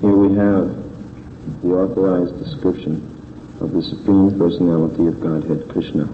[0.00, 3.04] Here we have the authorized description
[3.60, 6.08] of the Supreme Personality of Godhead, Krishna.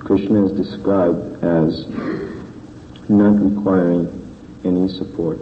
[0.00, 1.88] Krishna is described as
[3.08, 4.10] not requiring
[4.62, 5.38] any support.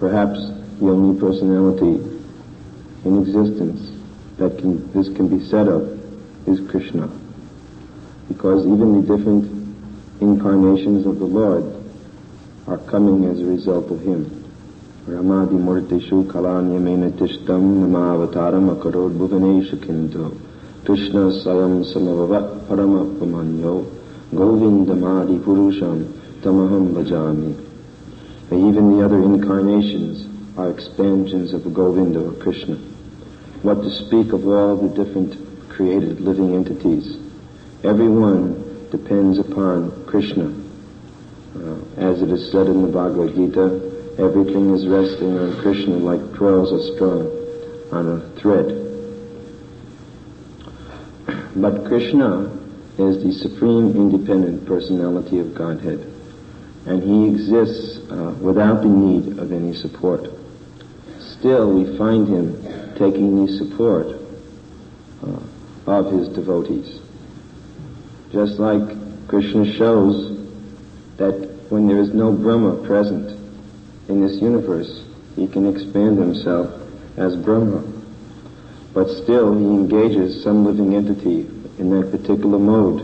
[0.00, 0.40] Perhaps
[0.80, 2.02] the only personality
[3.04, 3.88] in existence
[4.38, 5.88] that can, this can be said of
[6.48, 7.08] is Krishna.
[8.26, 9.44] Because even the different
[10.20, 11.62] incarnations of the Lord
[12.66, 14.35] are coming as a result of Him.
[17.12, 20.36] Tishtam Namavataram Akarod Bhuvaneshu Kinto
[20.84, 23.86] Krishna Sayam Samavavat Paramapamanyo
[24.34, 27.54] Govindamadi Purusham Tamaham Bhajami.
[28.50, 30.26] Even the other incarnations
[30.58, 32.74] are expansions of Govinda or Krishna.
[33.62, 35.36] What to speak of all the different
[35.68, 37.16] created living entities.
[37.84, 40.52] Everyone depends upon Krishna.
[41.54, 46.32] Uh, as it is said in the Bhagavad Gita, Everything is resting on Krishna like
[46.34, 47.26] pearls are strung
[47.92, 48.82] on a thread.
[51.54, 52.50] But Krishna
[52.98, 56.00] is the supreme independent personality of Godhead,
[56.86, 60.30] and he exists uh, without the need of any support.
[61.20, 64.06] Still, we find him taking the support
[65.22, 67.00] uh, of his devotees.
[68.32, 70.38] Just like Krishna shows
[71.18, 73.45] that when there is no Brahma present,
[74.08, 75.04] in this universe,
[75.34, 76.70] he can expand himself
[77.16, 77.82] as Brahma.
[78.94, 81.40] But still, he engages some living entity
[81.78, 83.00] in that particular mode,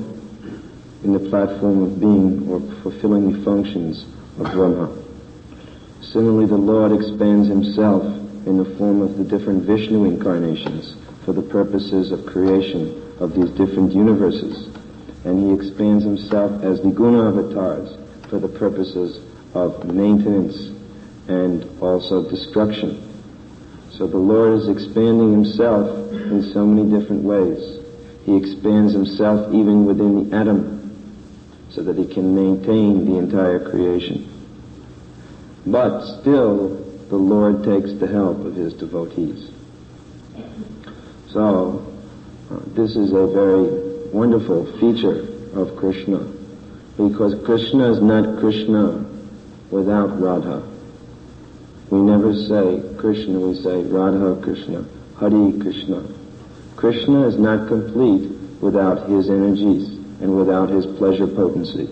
[1.05, 4.07] in the platform of being or fulfilling the functions
[4.39, 4.97] of Brahma.
[6.01, 8.05] Similarly, the Lord expands himself
[8.47, 13.51] in the form of the different Vishnu incarnations for the purposes of creation of these
[13.51, 14.69] different universes.
[15.25, 17.97] And he expands himself as the Guna avatars
[18.29, 19.21] for the purposes
[19.55, 20.71] of maintenance
[21.29, 23.09] and also destruction.
[23.93, 27.79] So the Lord is expanding himself in so many different ways.
[28.25, 30.83] He expands himself even within the atom
[31.71, 34.29] so that he can maintain the entire creation.
[35.67, 36.77] But still,
[37.09, 39.51] the Lord takes the help of his devotees.
[41.31, 41.95] So,
[42.51, 46.19] uh, this is a very wonderful feature of Krishna
[46.97, 49.05] because Krishna is not Krishna
[49.71, 50.72] without Radha.
[51.93, 54.83] We never say Krishna, we say Radha Krishna,
[55.17, 56.03] Hari Krishna.
[56.75, 58.31] Krishna is not complete
[58.63, 59.89] without his energies
[60.23, 61.91] and without his pleasure potency.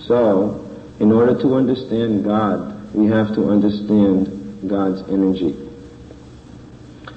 [0.00, 0.68] So,
[0.98, 5.54] in order to understand God, we have to understand God's energy.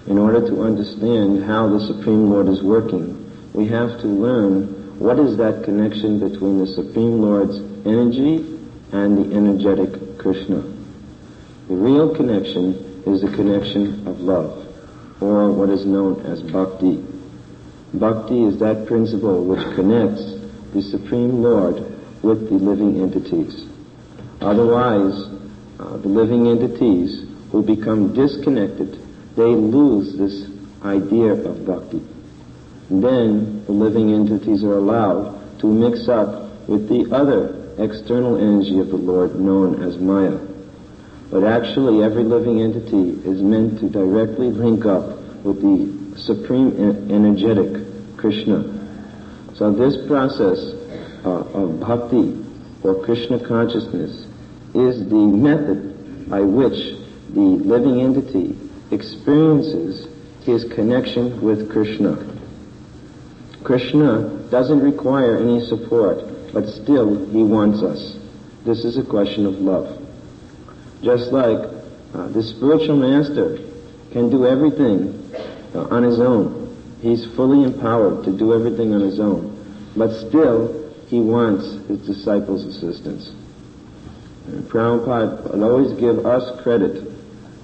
[0.06, 5.18] In order to understand how the Supreme Lord is working, we have to learn what
[5.18, 7.57] is that connection between the Supreme Lord's
[7.88, 8.45] energy
[8.91, 10.62] and the energetic Krishna.
[11.68, 14.68] The real connection is the connection of love,
[15.22, 17.03] or what is known as bhakti.
[17.94, 20.22] Bhakti is that principle which connects
[20.74, 21.75] the Supreme Lord
[22.22, 23.66] with the living entities.
[24.41, 25.16] Otherwise,
[25.80, 29.00] uh, the living entities who become disconnected,
[29.36, 30.50] they lose this
[30.84, 32.01] idea of bhakti.
[32.90, 38.90] Then the living entities are allowed to mix up with the other external energy of
[38.90, 40.38] the Lord known as Maya.
[41.31, 48.18] But actually, every living entity is meant to directly link up with the supreme energetic
[48.18, 48.63] Krishna.
[49.56, 50.59] So this process
[51.23, 52.45] uh, of bhakti
[52.84, 54.25] or Krishna consciousness
[54.73, 56.97] is the method by which
[57.29, 58.57] the living entity
[58.91, 60.07] experiences
[60.45, 62.18] his connection with Krishna.
[63.63, 66.23] Krishna doesn't require any support
[66.53, 68.17] but still he wants us.
[68.65, 69.99] This is a question of love.
[71.01, 71.59] Just like
[72.13, 73.59] uh, the spiritual master
[74.11, 75.31] can do everything
[75.73, 76.75] uh, on his own.
[77.01, 79.55] He's fully empowered to do everything on his own.
[79.95, 83.29] But still, he wants his disciples' assistance.
[84.47, 87.06] And Prabhupada always give us credit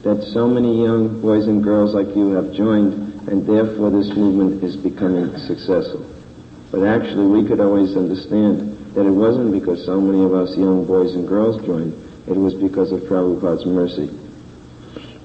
[0.03, 4.63] that so many young boys and girls like you have joined, and therefore this movement
[4.63, 6.05] is becoming successful.
[6.71, 10.85] But actually, we could always understand that it wasn't because so many of us young
[10.85, 11.93] boys and girls joined,
[12.27, 14.09] it was because of Prabhupada's mercy.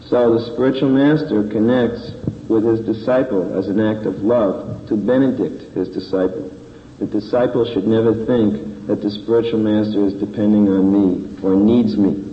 [0.09, 2.11] So the spiritual master connects
[2.49, 6.51] with his disciple as an act of love to benedict his disciple.
[6.99, 11.97] The disciple should never think that the spiritual master is depending on me or needs
[11.97, 12.27] me.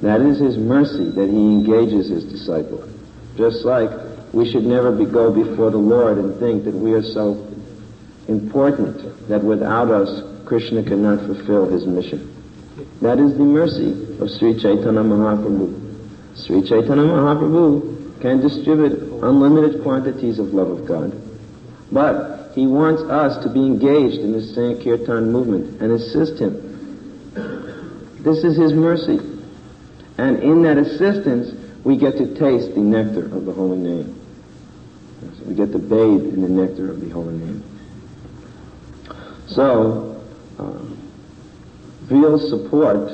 [0.00, 2.88] That is his mercy that he engages his disciple.
[3.36, 3.90] Just like
[4.32, 7.51] we should never be, go before the Lord and think that we are so
[8.28, 12.28] important that without us, Krishna cannot fulfill his mission.
[13.00, 16.36] That is the mercy of Sri Chaitanya Mahaprabhu.
[16.36, 21.12] Sri Chaitanya Mahaprabhu can distribute unlimited quantities of love of God.
[21.90, 27.32] But he wants us to be engaged in the Sankirtan movement and assist him.
[28.22, 29.18] This is his mercy.
[30.18, 31.52] And in that assistance,
[31.84, 34.20] we get to taste the nectar of the holy name.
[35.44, 37.71] We get to bathe in the nectar of the holy name.
[39.54, 40.22] So,
[40.58, 40.78] uh,
[42.10, 43.10] real support,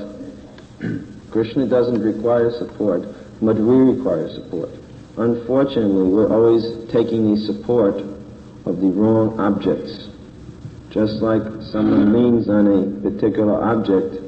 [1.33, 3.03] Krishna doesn't require support,
[3.43, 4.71] but we require support.
[5.17, 6.63] Unfortunately, we're always
[6.93, 7.97] taking the support
[8.67, 10.09] of the wrong objects.
[10.91, 11.43] Just like
[11.73, 14.23] someone leans on a particular object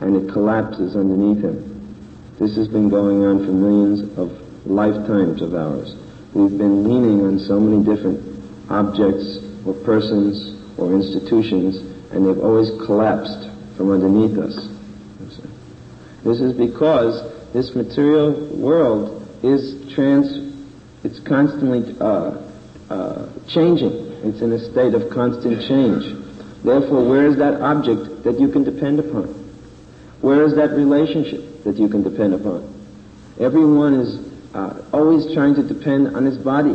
[0.00, 2.36] and it collapses underneath him.
[2.38, 4.30] This has been going on for millions of
[4.66, 5.96] lifetimes of ours.
[6.32, 8.22] We've been leaning on so many different
[8.70, 11.76] objects or persons or institutions
[12.12, 14.68] and they've always collapsed from underneath us.
[16.24, 20.54] This is because this material world is trans,
[21.04, 22.42] it's constantly uh,
[22.90, 23.92] uh, changing.
[24.24, 26.04] It's in a state of constant change.
[26.64, 29.26] Therefore, where is that object that you can depend upon?
[30.20, 32.74] Where is that relationship that you can depend upon?
[33.38, 34.18] Everyone is
[34.52, 36.74] uh, always trying to depend on his body,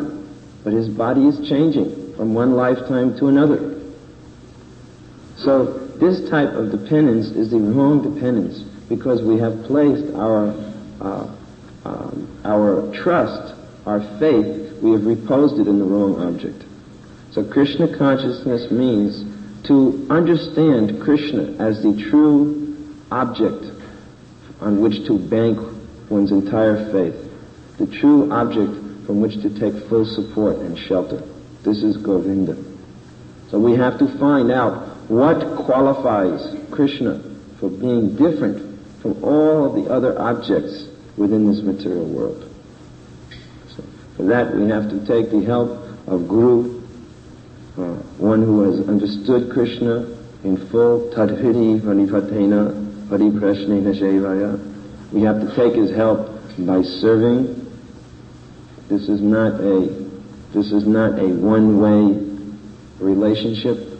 [0.64, 3.71] but his body is changing from one lifetime to another.
[5.44, 5.66] So
[6.00, 8.60] this type of dependence is the wrong dependence
[8.90, 10.54] because we have placed our
[11.02, 11.36] uh,
[11.84, 13.56] um, our trust,
[13.86, 16.64] our faith, we have reposed it in the wrong object.
[17.32, 19.24] So Krishna consciousness means
[19.68, 23.66] to understand Krishna as the true object
[24.60, 25.58] on which to bank
[26.10, 27.16] one's entire faith,
[27.78, 31.24] the true object from which to take full support and shelter.
[31.64, 32.58] This is Govinda.
[33.50, 37.22] So we have to find out what qualifies Krishna
[37.60, 40.86] for being different from all of the other objects
[41.18, 42.50] within this material world.
[43.76, 43.84] So
[44.16, 45.72] for that we have to take the help
[46.08, 46.80] of Guru,
[47.78, 55.12] uh, one who has understood Krishna in full, tadhiri varivatena pariprashnena shevaya.
[55.12, 57.70] We have to take his help by serving.
[58.88, 59.88] This is not a
[60.54, 62.16] this is not a one-way
[63.00, 63.91] relationship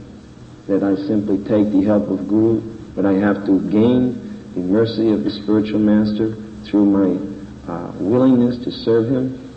[0.72, 2.62] that I simply take the help of Guru,
[2.96, 6.34] but I have to gain the mercy of the spiritual master
[6.64, 9.52] through my uh, willingness to serve him.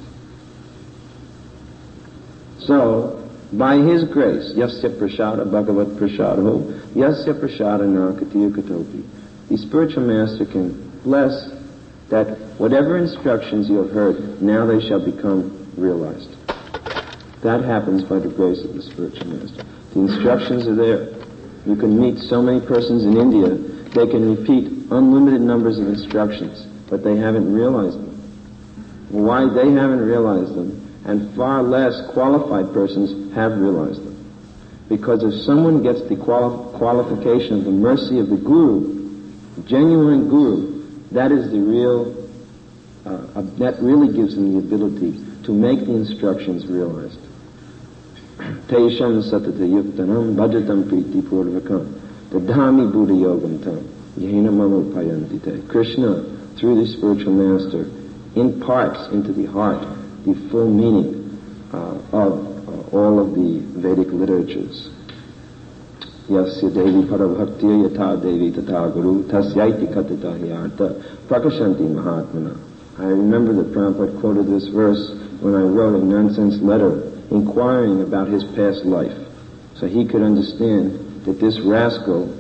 [2.59, 9.05] So, by his grace, yasya prashada bhagavat prashado, yasya prashada narkatiya katopi,
[9.49, 11.49] the spiritual master can bless
[12.11, 12.27] that
[12.59, 16.35] whatever instructions you have heard, now they shall become realized.
[17.45, 19.65] That happens by the grace of the spiritual master.
[19.95, 21.15] The instructions are there.
[21.67, 23.49] You can meet so many persons in India,
[23.95, 28.11] they can repeat unlimited numbers of instructions, but they haven't realized them.
[29.11, 34.15] Why they haven't realized them, and far less qualified persons have realized them.
[34.89, 39.23] Because if someone gets the quali- qualification of the mercy of the Guru,
[39.65, 40.83] genuine Guru,
[41.13, 42.29] that is the real,
[43.07, 47.19] uh, uh, that really gives them the ability to make the instructions realized.
[48.39, 51.87] Satata yuktanam bhajatam priti purvakam
[52.31, 53.79] dadhami buddha yogam tam
[54.19, 55.69] yena mamupayantite.
[55.69, 56.25] Krishna,
[56.57, 57.87] through the spiritual master,
[58.35, 59.87] imparts into the heart
[60.25, 61.39] the full meaning
[61.73, 64.91] uh, of uh, all of the Vedic literatures.
[66.29, 70.95] Yasya Devi Parabhaktir Yata Devi Tata Guru Tasyaiti Katita Hyarta
[71.29, 72.59] Prakashanti Mahatmana.
[72.99, 75.11] I remember that Prabhupada quoted this verse
[75.41, 79.17] when I wrote a nonsense letter inquiring about his past life.
[79.77, 82.33] So he could understand that this rascal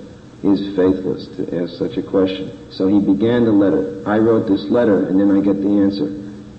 [0.42, 2.70] is faithless to ask such a question.
[2.70, 4.02] So he began the letter.
[4.06, 6.06] I wrote this letter and then I get the answer.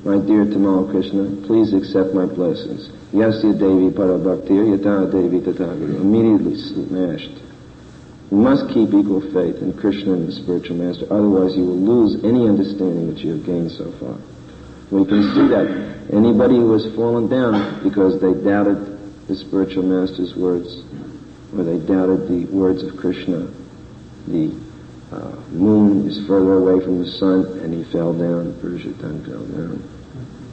[0.04, 2.90] My dear Tamal Krishna, please accept my blessings.
[3.14, 6.02] Yasya Devi Parabhaktir Yata Devi Tataguru.
[6.02, 7.42] Immediately smashed.
[8.32, 12.24] You must keep equal faith in Krishna and the spiritual master, otherwise you will lose
[12.24, 14.18] any understanding that you have gained so far.
[14.92, 20.36] We can see that Anybody who has fallen down because they doubted the spiritual master's
[20.36, 20.84] words,
[21.58, 23.50] or they doubted the words of Krishna,
[24.28, 24.54] the
[25.12, 28.54] uh, moon is further away from the sun, and he fell down.
[28.62, 29.82] Purushottam fell down.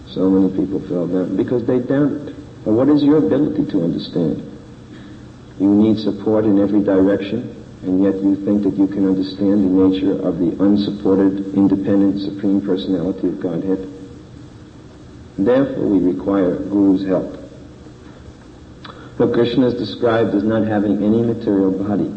[0.09, 2.35] So many people fell down because they doubted.
[2.65, 4.41] But what is your ability to understand?
[5.61, 9.89] You need support in every direction, and yet you think that you can understand the
[9.89, 13.92] nature of the unsupported, independent, supreme personality of Godhead?
[15.39, 17.39] Therefore, we require Guru's help.
[19.19, 22.13] So Krishna is described as not having any material body.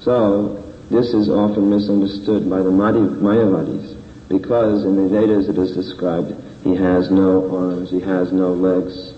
[0.00, 3.96] So, this is often misunderstood by the Mayavadis
[4.28, 6.34] because in the Vedas it is described
[6.64, 9.14] he has no arms, he has no legs,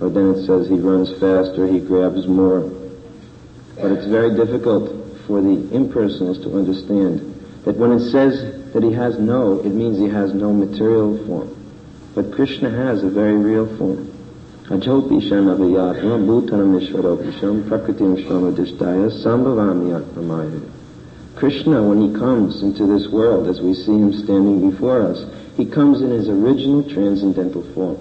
[0.00, 2.60] or then it says he runs faster, he grabs more.
[3.76, 4.90] But it's very difficult
[5.26, 7.20] for the impersonals to understand
[7.64, 11.57] that when it says that he has no, it means he has no material form.
[12.18, 14.10] But Krishna has a very real form.
[14.64, 20.68] Ajopi shanavayatma bhutanam ishvaropisham prakritim shramadishtaya sambhavami atmamaya.
[21.36, 25.24] Krishna, when he comes into this world, as we see him standing before us,
[25.56, 27.94] he comes in his original transcendental form.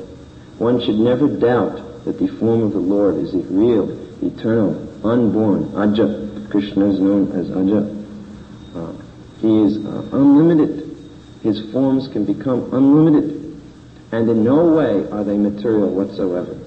[0.57, 3.91] One should never doubt that the form of the Lord is real,
[4.25, 5.75] eternal, unborn.
[5.75, 6.49] Aja.
[6.49, 7.85] Krishna is known as Aja.
[8.75, 8.93] Uh,
[9.41, 10.97] he is uh, unlimited.
[11.43, 13.46] His forms can become unlimited.
[14.11, 16.57] And in no way are they material whatsoever.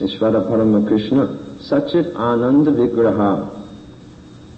[0.00, 1.26] Ishvara Parama Krishna.
[1.62, 3.68] Sachit Ananda Vigraha.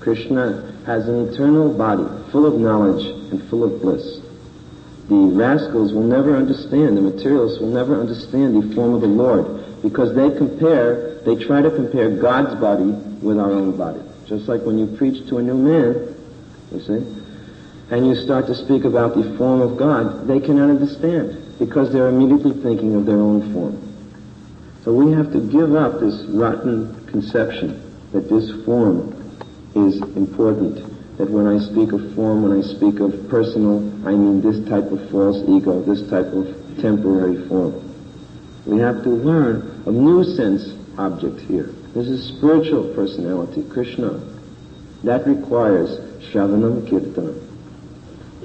[0.00, 4.20] Krishna has an eternal body, full of knowledge and full of bliss.
[5.08, 9.82] The rascals will never understand, the materialists will never understand the form of the Lord
[9.82, 14.00] because they compare, they try to compare God's body with our own body.
[14.26, 16.14] Just like when you preach to a new man,
[16.72, 17.23] you see,
[17.90, 22.08] and you start to speak about the form of God, they cannot understand because they're
[22.08, 23.80] immediately thinking of their own form.
[24.84, 27.80] So we have to give up this rotten conception
[28.12, 29.12] that this form
[29.74, 30.92] is important.
[31.18, 34.90] That when I speak of form, when I speak of personal, I mean this type
[34.90, 36.46] of false ego, this type of
[36.80, 37.80] temporary form.
[38.66, 41.70] We have to learn a new sense object here.
[41.94, 44.20] This is spiritual personality, Krishna.
[45.04, 45.90] That requires
[46.24, 47.43] Shravanam Kirtanam.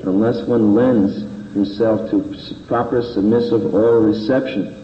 [0.04, 1.22] Unless one lends
[1.54, 2.36] himself to
[2.68, 4.76] proper submissive oral reception,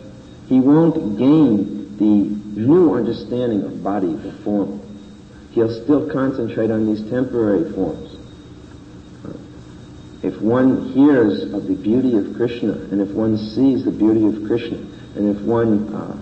[0.48, 4.82] he won't gain the new understanding of body, the form
[5.56, 8.12] he'll still concentrate on these temporary forms.
[10.22, 14.48] If one hears of the beauty of Krishna, and if one sees the beauty of
[14.48, 14.78] Krishna,
[15.16, 16.18] and if one uh,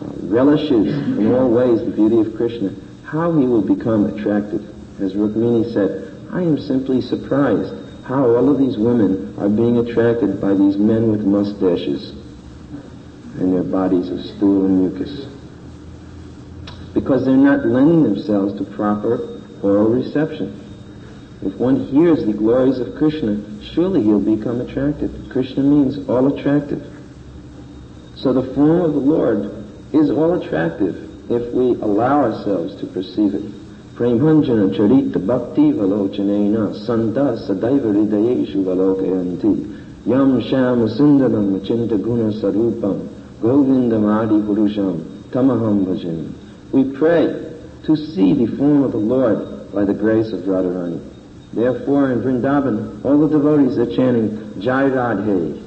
[0.00, 0.86] uh, relishes
[1.18, 2.72] in all ways the beauty of Krishna,
[3.04, 4.62] how he will become attracted.
[5.00, 7.74] As Rukmini said, I am simply surprised
[8.04, 12.10] how all of these women are being attracted by these men with mustaches
[13.38, 15.26] and their bodies of stool and mucus
[16.94, 20.58] because they're not lending themselves to proper oral reception.
[21.42, 23.42] If one hears the glories of Krishna,
[23.72, 25.30] surely he'll become attracted.
[25.30, 26.86] Krishna means all attractive.
[28.16, 33.34] So the form of the Lord is all attractive if we allow ourselves to perceive
[33.34, 33.61] it.
[40.04, 43.08] Yam shama sundaram machinta guna sarupam
[43.40, 46.32] govindam adi purusham tamaham bhajan.
[46.72, 47.26] We pray
[47.84, 51.00] to see the form of the Lord by the grace of Radharani.
[51.52, 55.62] Therefore, in Vrindavan, all the devotees are chanting Jai Radhe,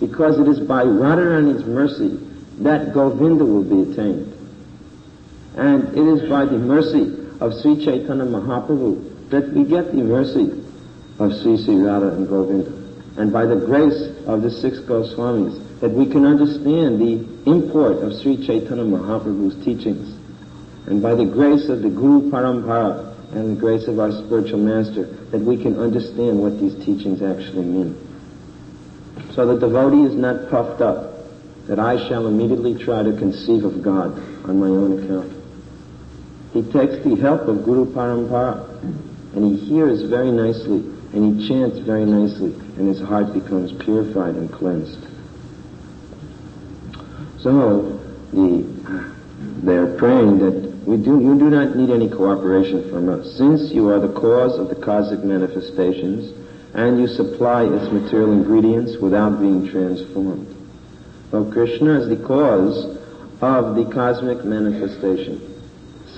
[0.00, 2.18] because it is by Radharani's mercy
[2.60, 4.32] that Govinda will be attained.
[5.56, 10.50] And it is by the mercy of Sri Chaitanya Mahaprabhu that we get the mercy
[11.18, 12.72] of Sri Sri Radha and Govinda.
[13.20, 18.12] And by the grace of the six Goswamis that we can understand the import of
[18.20, 20.16] Sri Chaitanya Mahaprabhu's teachings
[20.86, 25.04] and by the grace of the Guru Parampara and the grace of our spiritual master
[25.04, 27.94] that we can understand what these teachings actually mean.
[29.34, 31.14] So the devotee is not puffed up
[31.66, 34.18] that I shall immediately try to conceive of God
[34.48, 35.37] on my own account.
[36.52, 38.82] He takes the help of Guru Parampara
[39.34, 40.78] and he hears very nicely
[41.12, 45.06] and he chants very nicely and his heart becomes purified and cleansed.
[47.40, 48.00] So
[48.32, 48.66] the,
[49.62, 53.36] they're praying that we do, you do not need any cooperation from us.
[53.36, 56.32] Since you are the cause of the cosmic manifestations,
[56.74, 60.54] and you supply its material ingredients without being transformed.
[61.30, 62.96] So Krishna is the cause
[63.40, 65.57] of the cosmic manifestation.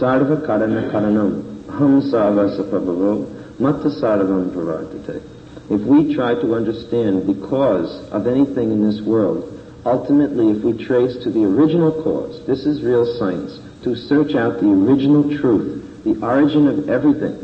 [0.00, 5.20] Sarva karana karanam, ham sarva sapabhavo, matta sarvam pravartate.
[5.68, 10.72] If we try to understand the cause of anything in this world, ultimately if we
[10.72, 16.02] trace to the original cause, this is real science, to search out the original truth,
[16.04, 17.36] the origin of everything.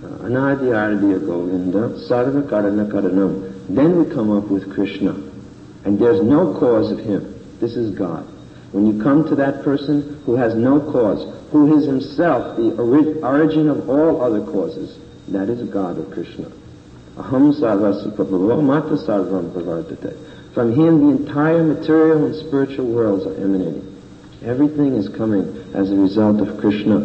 [0.00, 3.66] Uh, Anadi Aradiya Govinda, Sarva Karana Karanam.
[3.68, 5.12] Then we come up with Krishna.
[5.84, 7.34] And there's no cause of him.
[7.58, 8.26] This is God.
[8.72, 13.20] When you come to that person who has no cause, who is himself the ori-
[13.20, 14.96] origin of all other causes,
[15.28, 16.50] that is God or Krishna.
[17.16, 18.16] Aham sarvasi
[18.62, 23.86] mata sarvam From him the entire material and spiritual worlds are emanating.
[24.42, 25.42] Everything is coming
[25.74, 27.00] as a result of Krishna.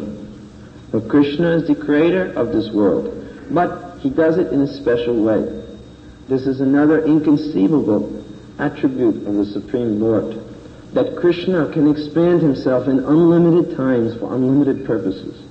[0.91, 3.11] But Krishna is the creator of this world.
[3.51, 5.63] But he does it in a special way.
[6.29, 8.23] This is another inconceivable
[8.57, 10.44] attribute of the Supreme Lord.
[10.95, 15.43] That Krishna can expand himself in unlimited times for unlimited purposes.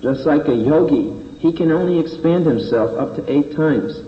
[0.00, 3.98] Just like a yogi, he can only expand himself up to eight times.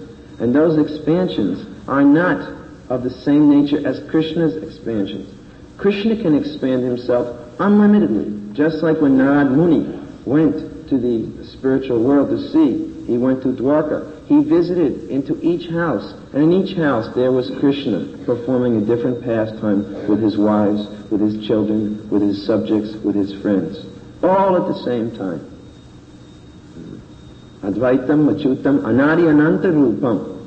[0.41, 2.41] And those expansions are not
[2.89, 5.29] of the same nature as Krishna's expansions.
[5.77, 12.31] Krishna can expand himself unlimitedly, just like when Narad Muni went to the spiritual world
[12.31, 13.05] to see.
[13.05, 14.18] He went to Dwarka.
[14.29, 19.25] He visited into each house, and in each house there was Krishna performing a different
[19.25, 23.87] pastime with his wives, with his children, with his subjects, with his friends,
[24.23, 25.41] all at the same time.
[27.63, 30.47] Advaitam, Achutam, Anadi Ananta Rupam.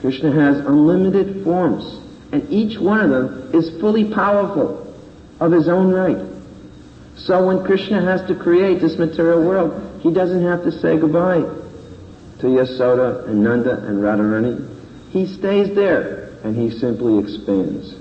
[0.00, 2.00] Krishna has unlimited forms,
[2.32, 4.96] and each one of them is fully powerful
[5.40, 6.26] of his own right.
[7.16, 11.44] So when Krishna has to create this material world, he doesn't have to say goodbye
[12.40, 14.68] to Yasoda and Nanda and Radharani.
[15.10, 17.94] He stays there and he simply expands.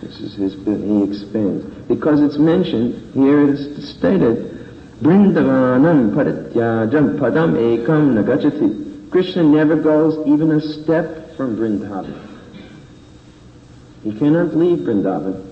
[0.00, 0.54] This is his.
[0.54, 1.64] He expands.
[1.88, 4.54] Because it's mentioned, here it is stated,
[5.02, 9.10] Brindavanam parityajam padam ekam nagachati.
[9.10, 12.26] Krishna never goes even a step from Vrindavan.
[14.04, 15.44] He cannot leave Vrindavan.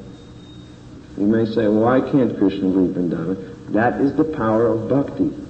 [1.19, 3.73] You may say, why can't Krishna leave Vrindavan?
[3.73, 5.46] That is the power of bhakti.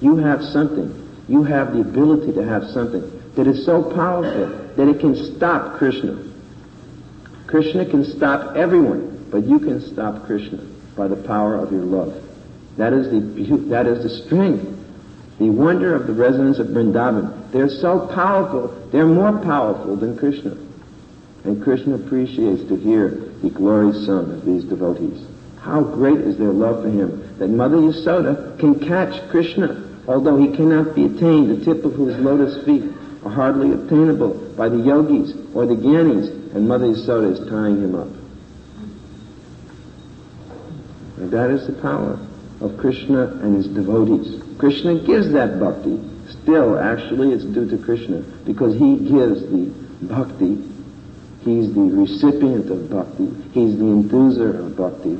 [0.00, 1.00] You have something.
[1.28, 4.46] You have the ability to have something that is so powerful
[4.76, 6.22] that it can stop Krishna.
[7.46, 10.58] Krishna can stop everyone, but you can stop Krishna
[10.96, 12.22] by the power of your love.
[12.76, 14.66] That is the that is the strength,
[15.38, 17.52] the wonder of the residents of Vrindavan.
[17.52, 18.88] They're so powerful.
[18.90, 20.56] They're more powerful than Krishna.
[21.44, 23.10] And Krishna appreciates to hear
[23.42, 25.24] the glorious song of these devotees.
[25.60, 30.54] How great is their love for him that Mother Yasoda can catch Krishna, although he
[30.54, 32.84] cannot be attained, the tip of whose lotus feet
[33.24, 37.94] are hardly obtainable by the yogis or the gyanis, and Mother Yasoda is tying him
[37.94, 38.08] up.
[41.18, 42.18] And that is the power
[42.60, 44.42] of Krishna and his devotees.
[44.58, 46.00] Krishna gives that bhakti.
[46.42, 50.62] Still, actually, it's due to Krishna because he gives the bhakti
[51.44, 53.28] He's the recipient of bhakti.
[53.52, 55.18] He's the enthuser of bhakti.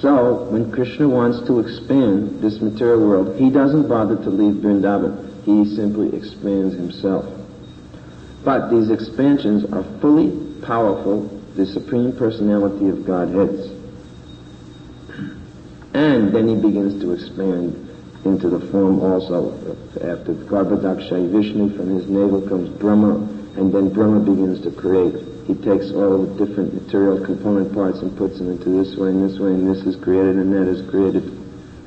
[0.00, 5.44] So, when Krishna wants to expand this material world, he doesn't bother to leave Vrindavan.
[5.44, 7.26] He simply expands himself.
[8.44, 10.30] But these expansions are fully
[10.62, 13.70] powerful, the Supreme Personality of Godheads.
[15.94, 17.88] And then he begins to expand
[18.24, 19.52] into the form also
[19.96, 25.14] after Garbhodakshay Vishnu, from his navel comes Brahma, and then Brahma begins to create.
[25.48, 29.28] He takes all the different material component parts and puts them into this way and
[29.28, 31.24] this way, and this is created and that is created.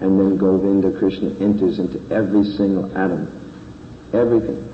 [0.01, 3.31] And then Govinda Krishna enters into every single atom.
[4.12, 4.67] Everything.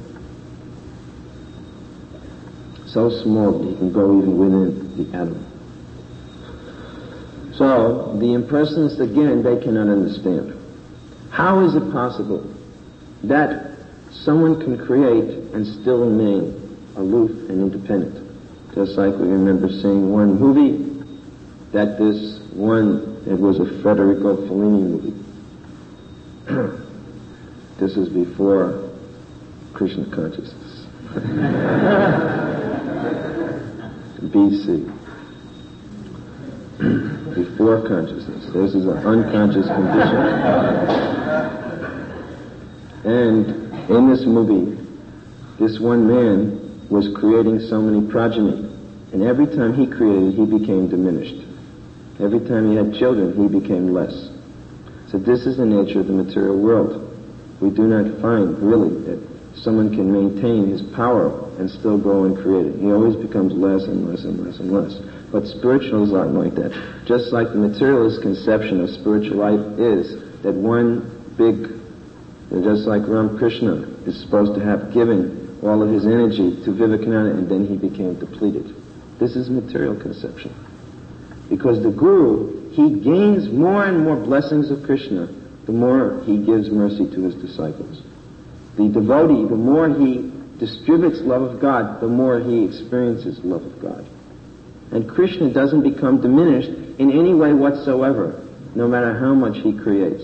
[2.88, 5.46] So small that he can go even within the atom.
[7.54, 10.56] So, the impersonalists, again, they cannot understand.
[11.30, 12.52] How is it possible
[13.24, 13.78] that
[14.12, 16.67] someone can create and still remain
[16.98, 18.26] aloof and independent?
[18.76, 20.88] Just like we remember seeing one movie,
[21.72, 25.14] that this one, it was a Federico Fellini movie.
[27.80, 28.90] this is before
[29.74, 30.86] Krishna consciousness.
[34.22, 34.94] BC.
[37.36, 38.46] before consciousness.
[38.54, 40.18] This is an unconscious condition.
[43.06, 44.78] And in this movie,
[45.60, 46.57] this one man
[46.90, 48.70] was creating so many progeny.
[49.14, 51.46] And every time he created, he became diminished.
[52.20, 54.30] Every time he had children, he became less.
[55.12, 57.04] So this is the nature of the material world.
[57.62, 59.20] We do not find really that
[59.56, 62.80] someone can maintain his power and still grow and create it.
[62.80, 64.94] He always becomes less and less and less and less.
[65.32, 66.72] But spiritual is not like that.
[67.06, 71.78] Just like the materialist conception of spiritual life is that one big
[72.50, 77.50] just like Ramakrishna is supposed to have given all of his energy to Vivekananda and
[77.50, 78.76] then he became depleted.
[79.20, 80.54] This is material conception.
[81.50, 85.28] Because the Guru, he gains more and more blessings of Krishna
[85.68, 88.02] the more he gives mercy to his disciples.
[88.78, 93.82] The devotee, the more he distributes love of God, the more he experiences love of
[93.82, 94.08] God.
[94.92, 98.42] And Krishna doesn't become diminished in any way whatsoever,
[98.76, 100.24] no matter how much he creates.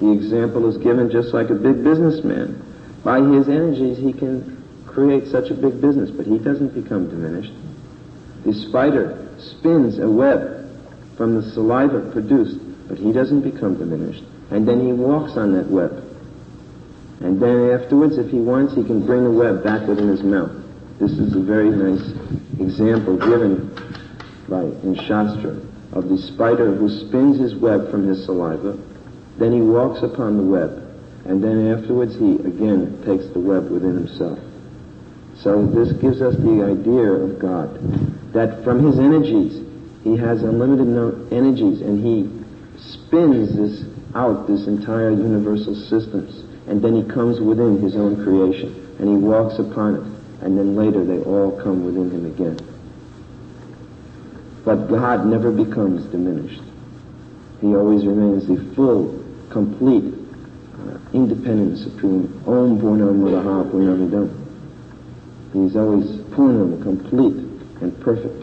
[0.00, 2.62] The example is given just like a big businessman.
[3.06, 7.52] By his energies, he can create such a big business, but he doesn't become diminished.
[8.44, 10.68] The spider spins a web
[11.16, 14.24] from the saliva produced, but he doesn't become diminished.
[14.50, 16.02] And then he walks on that web.
[17.20, 20.50] And then afterwards, if he wants, he can bring the web back within his mouth.
[20.98, 22.10] This is a very nice
[22.58, 23.70] example given
[24.48, 25.54] by in Shastra
[25.92, 28.76] of the spider who spins his web from his saliva,
[29.38, 30.85] then he walks upon the web,
[31.28, 34.38] and then afterwards he again takes the web within himself.
[35.42, 39.62] So this gives us the idea of God, that from his energies,
[40.02, 42.30] he has unlimited no- energies, and he
[42.78, 43.84] spins this
[44.14, 49.16] out, this entire universal systems, and then he comes within his own creation, and he
[49.16, 52.58] walks upon it, and then later they all come within him again.
[54.64, 56.62] But God never becomes diminished.
[57.60, 60.15] He always remains the full, complete,
[61.16, 62.28] independent, supreme.
[62.46, 64.28] Om Purnam Mudaha Purnamidam.
[65.52, 67.36] He's always Purnam, complete
[67.80, 68.42] and perfect.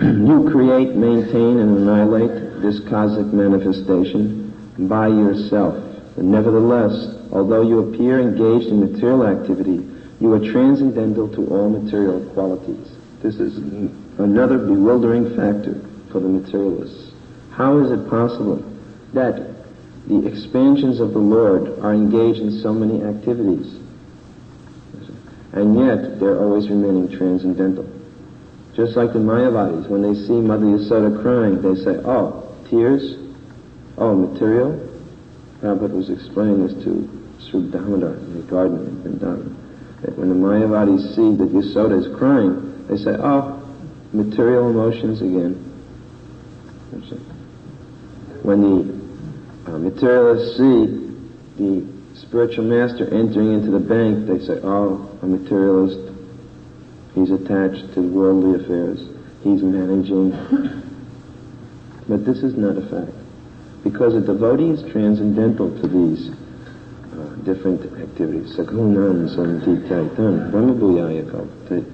[0.00, 4.50] you create, maintain, and annihilate this cosmic manifestation
[4.88, 5.74] by yourself.
[6.16, 9.86] And nevertheless, although you appear engaged in material activity,
[10.20, 12.88] you are transcendental to all material qualities.
[13.22, 13.56] This is
[14.18, 17.12] another bewildering factor for the materialists.
[17.52, 18.64] How is it possible
[19.12, 19.53] that
[20.06, 23.78] the expansions of the Lord are engaged in so many activities,
[25.52, 27.88] and yet they're always remaining transcendental?
[28.74, 33.14] Just like the Mayavadis, when they see Mother Yasoda crying, they say, oh, tears?
[33.96, 34.90] Oh, material?
[35.62, 37.08] Prabhupada was explaining this to
[37.48, 40.02] Sri Damodar in the garden in Vrindavan.
[40.02, 43.62] That when the Mayavadis see that Yasoda is crying, they say, oh,
[44.12, 45.54] material emotions again.
[48.42, 48.93] When the
[49.66, 51.04] uh, materialists see
[51.56, 55.98] the spiritual master entering into the bank, they say, oh, a materialist,
[57.14, 58.98] he's attached to worldly affairs,
[59.42, 60.30] he's managing.
[62.08, 63.16] but this is not a fact.
[63.82, 68.56] Because a devotee is transcendental to these uh, different activities.
[68.56, 71.84] Sagunan samtitaitan, brahmabhuyaya kalpate.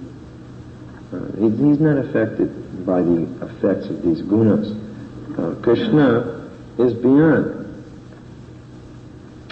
[1.12, 4.70] Uh, he's not affected by the effects of these gunas.
[5.36, 7.59] Uh, Krishna is beyond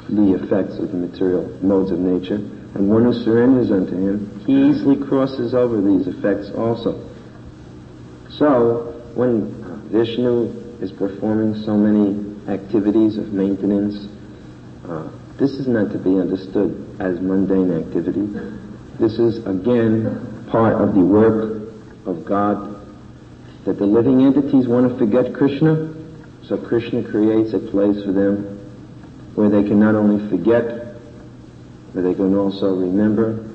[0.08, 4.52] the effects of the material modes of nature, and one who surrenders unto him, he
[4.70, 6.96] easily crosses over these effects also.
[8.30, 14.08] So, when Vishnu is performing so many activities of maintenance,
[14.88, 18.24] uh, this is not to be understood as mundane activity.
[18.98, 21.68] This is, again, part of the work
[22.06, 22.76] of God
[23.64, 25.94] that the living entities want to forget Krishna,
[26.44, 28.57] so Krishna creates a place for them
[29.38, 30.98] where they can not only forget,
[31.94, 33.46] but they can also remember.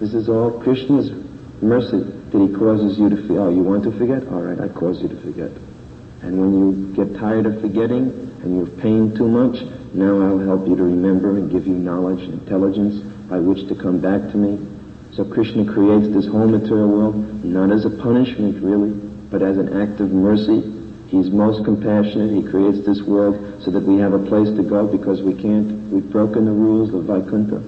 [0.00, 1.12] This is all Krishna's
[1.62, 3.38] mercy that he causes you to feel.
[3.38, 4.26] Oh, you want to forget?
[4.26, 5.52] All right, I cause you to forget.
[6.22, 8.10] And when you get tired of forgetting
[8.42, 9.62] and you've pained too much,
[9.94, 12.98] now I'll help you to remember and give you knowledge and intelligence
[13.30, 14.69] by which to come back to me.
[15.16, 18.90] So Krishna creates this whole material world not as a punishment really,
[19.30, 20.62] but as an act of mercy.
[21.08, 22.30] He's most compassionate.
[22.30, 25.90] He creates this world so that we have a place to go because we can't,
[25.90, 27.58] we've broken the rules of Vaikuntha.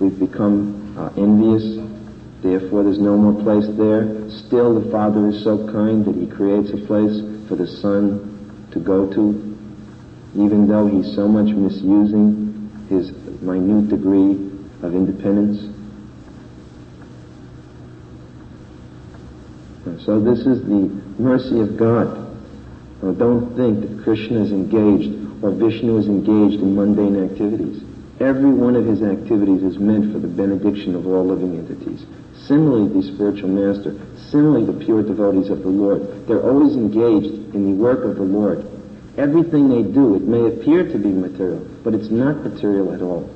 [0.00, 1.62] We've become uh, envious.
[2.42, 4.28] Therefore, there's no more place there.
[4.46, 8.80] Still, the Father is so kind that He creates a place for the Son to
[8.80, 9.56] go to,
[10.34, 13.12] even though He's so much misusing His
[13.42, 14.50] minute degree
[14.82, 15.62] of independence.
[20.04, 22.22] So this is the mercy of God.
[23.02, 25.10] Now, don't think that Krishna is engaged
[25.42, 27.82] or Vishnu is engaged in mundane activities.
[28.20, 32.06] Every one of his activities is meant for the benediction of all living entities.
[32.46, 33.98] Similarly, the spiritual master,
[34.30, 38.22] similarly, the pure devotees of the Lord, they're always engaged in the work of the
[38.22, 38.64] Lord.
[39.18, 43.28] Everything they do, it may appear to be material, but it's not material at all.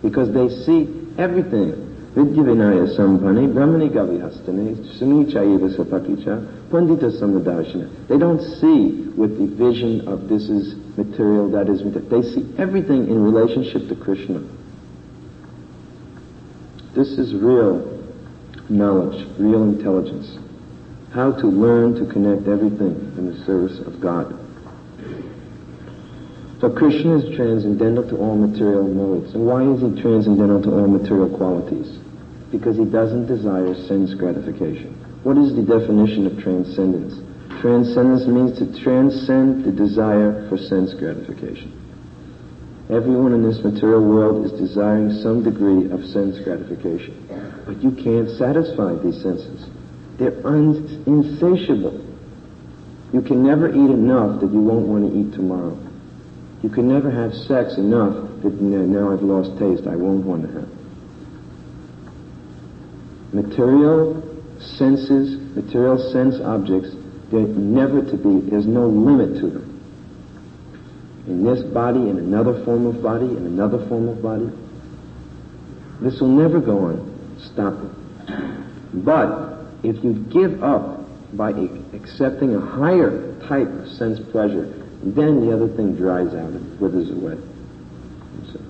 [0.00, 0.86] Because they see
[1.18, 1.83] everything.
[2.14, 7.88] Vidyavinaya sampane brahmani gavihastane sunichaiva sapakicha pandita samadarshana.
[8.06, 12.08] They don't see with the vision of this is material, that is material.
[12.10, 14.42] They see everything in relationship to Krishna.
[16.94, 17.82] This is real
[18.68, 20.38] knowledge, real intelligence.
[21.12, 24.38] How to learn to connect everything in the service of God.
[26.60, 29.34] So Krishna is transcendental to all material modes.
[29.34, 32.03] And why is he transcendental to all material qualities?
[32.54, 34.94] Because he doesn't desire sense gratification.
[35.24, 37.18] What is the definition of transcendence?
[37.60, 41.74] Transcendence means to transcend the desire for sense gratification.
[42.90, 47.26] Everyone in this material world is desiring some degree of sense gratification.
[47.66, 49.66] But you can't satisfy these senses.
[50.18, 52.06] They're un- insatiable.
[53.12, 55.76] You can never eat enough that you won't want to eat tomorrow.
[56.62, 58.14] You can never have sex enough
[58.44, 60.83] that now I've lost taste, I won't want to have.
[63.34, 64.22] Material
[64.78, 66.90] senses, material sense objects,
[67.32, 69.74] they're never to be, there's no limit to them.
[71.26, 74.48] In this body, in another form of body, in another form of body.
[76.00, 77.38] This will never go on.
[77.52, 79.04] Stop it.
[79.04, 81.00] But if you give up
[81.36, 81.50] by
[81.92, 84.66] accepting a higher type of sense pleasure,
[85.02, 87.36] then the other thing dries out and withers away.
[88.52, 88.60] So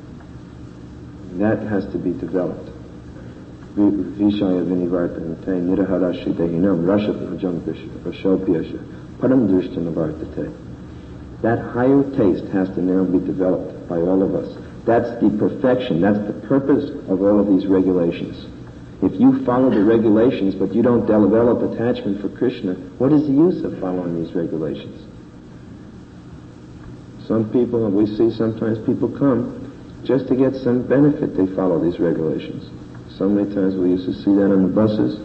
[1.38, 2.73] that has to be developed.
[3.76, 4.64] Vishaya
[9.20, 10.52] param drishtanavarsate.
[11.42, 14.56] That higher taste has to now be developed by all of us.
[14.86, 18.46] That's the perfection, that's the purpose of all of these regulations.
[19.02, 23.32] If you follow the regulations but you don't develop attachment for Krishna, what is the
[23.32, 25.02] use of following these regulations?
[27.26, 31.98] Some people, we see sometimes people come just to get some benefit, they follow these
[31.98, 32.68] regulations.
[33.18, 35.22] So many times we used to see that on the buses.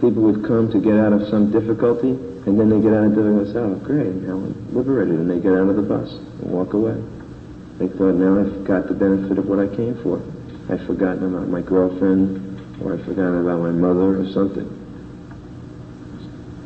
[0.00, 3.16] People would come to get out of some difficulty, and then they get out of
[3.16, 6.12] difficulty and say, oh, great, now I'm liberated, and they get out of the bus
[6.12, 7.00] and walk away.
[7.80, 10.20] They thought, now I've got the benefit of what I came for.
[10.68, 14.68] I've forgotten about my girlfriend, or I've forgotten about my mother or something.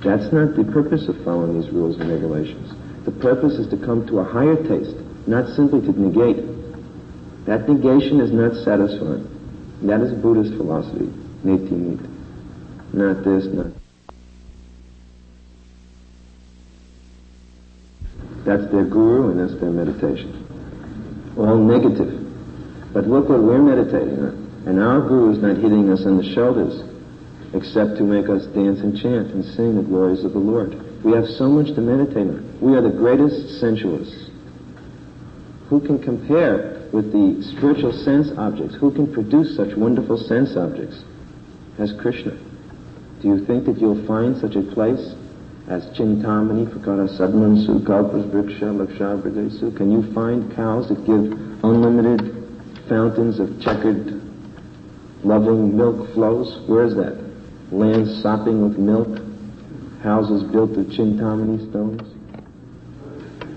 [0.03, 2.75] That's not the purpose of following these rules and regulations.
[3.05, 6.43] The purpose is to come to a higher taste, not simply to negate.
[7.47, 9.38] That negation is not satisfying.
[9.83, 11.07] That is Buddhist philosophy.
[11.45, 12.01] Neti nit.
[12.93, 13.73] Not this, not.
[18.45, 21.35] That's their guru and that's their meditation.
[21.37, 22.93] All negative.
[22.93, 24.49] But look what we're meditating on.
[24.67, 26.83] And our Guru is not hitting us on the shoulders
[27.55, 30.75] except to make us dance and chant and sing the glories of the Lord.
[31.05, 32.59] We have so much to meditate on.
[32.61, 34.29] We are the greatest sensualists.
[35.69, 38.75] Who can compare with the spiritual sense objects?
[38.81, 41.03] Who can produce such wonderful sense objects
[41.79, 42.33] as Krishna?
[43.23, 45.15] Do you think that you'll find such a place
[45.69, 49.77] as Chintamani, Prakara Sadmansu, Kalpas Vriksha, Lakshabhridesu?
[49.77, 51.33] Can you find cows that give
[51.65, 52.39] unlimited
[52.89, 54.19] fountains of checkered
[55.25, 56.69] loving milk flows.
[56.69, 57.19] Where is that?
[57.71, 59.21] Land sopping with milk,
[60.03, 62.03] houses built of chintamani stones.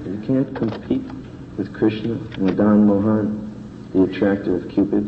[0.06, 1.21] You can't compete
[1.62, 5.06] with Krishna, Madan Mohan, the attractor of Cupid.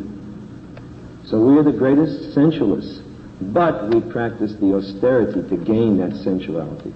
[1.25, 3.01] So we are the greatest sensualists,
[3.41, 6.93] but we practice the austerity to gain that sensuality.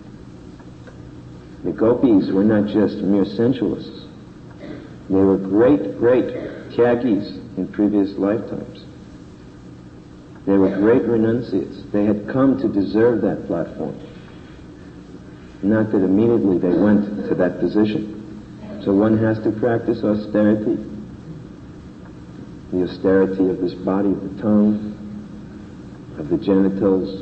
[1.63, 4.06] The gopis were not just mere sensualists.
[5.10, 6.26] They were great, great
[6.78, 8.86] tyagis in previous lifetimes.
[10.46, 11.82] They were great renunciates.
[11.91, 13.98] They had come to deserve that platform.
[15.63, 18.16] Not that immediately they went to that position.
[18.88, 20.80] So one has to practice austerity.
[22.71, 24.95] The austerity of this body, of the tongue,
[26.17, 27.19] of the genitals,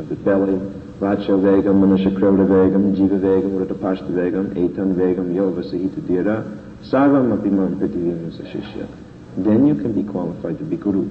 [0.00, 0.58] of the belly.
[0.98, 6.42] Vacha vegam, manushakrota vegam, jiva vegam, uratapashta vegam, etan vegam, yova sahita dira,
[6.82, 8.88] sarvam apimam pritivim sashishya.
[9.36, 11.08] Then you can be qualified to be guru.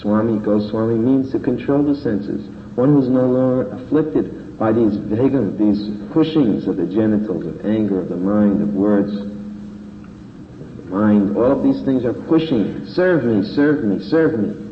[0.00, 2.48] Swami Goswami means to control the senses.
[2.74, 8.00] One who's no longer afflicted by these vegam, these pushings of the genitals, of anger,
[8.00, 9.12] of the mind, of words.
[9.14, 12.86] The mind, all of these things are pushing.
[12.86, 14.68] Serve me, serve me, serve me.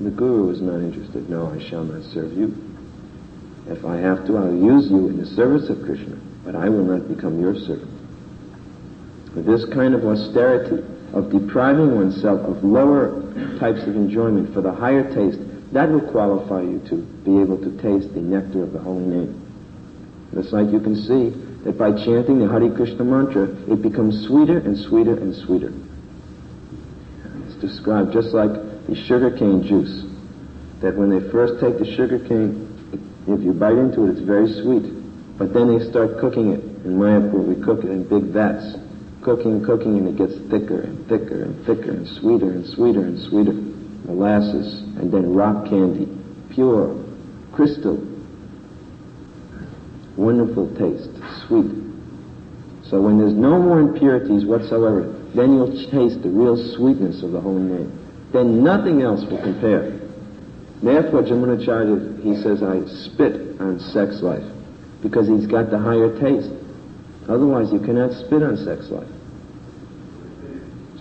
[0.00, 1.30] The Guru is not interested.
[1.30, 2.54] No, I shall not serve you.
[3.68, 6.84] If I have to, I'll use you in the service of Krishna, but I will
[6.84, 7.90] not become your servant.
[9.34, 10.84] With this kind of austerity,
[11.14, 13.20] of depriving oneself of lower
[13.60, 15.38] types of enjoyment for the higher taste,
[15.72, 19.38] that will qualify you to be able to taste the nectar of the holy name.
[20.36, 21.32] It's like you can see
[21.64, 25.72] that by chanting the Hare Krishna mantra, it becomes sweeter and sweeter and sweeter.
[27.46, 28.52] It's described just like
[28.86, 30.04] the sugarcane juice,
[30.80, 32.68] that when they first take the sugarcane,
[33.28, 34.84] if you bite into it, it's very sweet.
[35.38, 36.60] But then they start cooking it.
[36.84, 38.76] In Mayapur, we cook it in big vats
[39.22, 43.18] cooking, cooking, and it gets thicker and thicker and thicker and sweeter and sweeter and
[43.30, 43.71] sweeter.
[44.12, 46.06] Molasses, and then rock candy,
[46.54, 47.02] pure,
[47.52, 47.96] crystal,
[50.16, 51.10] wonderful taste,
[51.46, 51.72] sweet.
[52.88, 57.40] So when there's no more impurities whatsoever, then you'll taste the real sweetness of the
[57.40, 57.98] holy name.
[58.32, 59.98] Then nothing else will compare.
[60.82, 64.44] Therefore, Jamunacharya, he says, I spit on sex life.
[65.02, 66.52] because he's got the higher taste.
[67.28, 69.11] Otherwise, you cannot spit on sex life.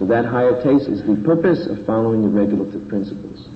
[0.02, 3.48] So that higher taste is the purpose of following the regulative principles.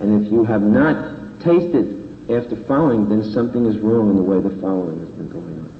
[0.00, 4.42] And if you have not tasted after following, then something is wrong in the way
[4.42, 5.70] the following has been going on.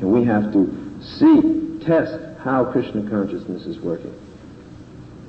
[0.00, 0.68] And we have to
[1.00, 2.12] see, test
[2.44, 4.12] how Krishna consciousness is working.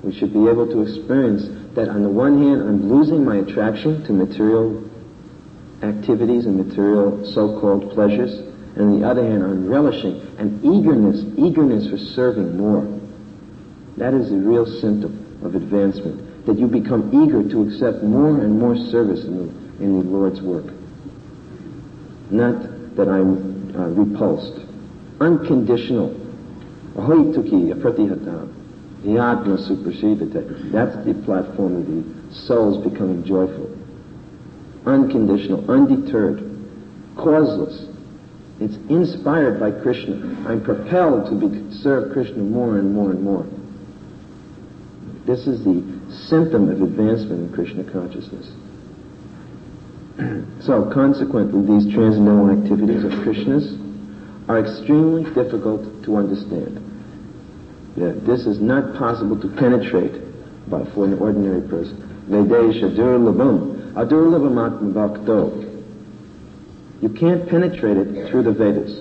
[0.04, 4.04] We should be able to experience that on the one hand, I'm losing my attraction
[4.04, 4.84] to material
[5.82, 8.36] activities and material so-called pleasures,
[8.76, 12.84] and on the other hand, I'm relishing an eagerness, eagerness for serving more.
[13.98, 18.60] That is the real symptom of advancement, that you become eager to accept more and
[18.60, 20.66] more service in the, in the Lord's work.
[22.30, 24.60] Not that I'm uh, repulsed.
[25.22, 26.14] Unconditional.
[30.72, 32.04] That's the platform of the
[32.48, 33.72] soul's becoming joyful.
[34.86, 36.44] Unconditional, undeterred,
[37.16, 37.95] causeless.
[38.60, 40.46] It's inspired by Krishna.
[40.48, 43.46] I'm propelled to be, serve Krishna more and more and more.
[45.28, 45.84] This is the
[46.30, 48.48] symptom of advancement in Krishna consciousness.
[50.65, 53.76] so consequently, these transcendental activities of Krishna's
[54.48, 56.80] are extremely difficult to understand.
[57.98, 60.22] Yeah, this is not possible to penetrate
[60.70, 61.98] by, for an ordinary person.
[62.30, 65.64] Vedesha durlabham, adurlabhamatma bhakto.
[67.06, 69.00] You can't penetrate it through the Vedas.